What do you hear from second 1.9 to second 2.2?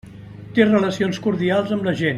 la gent.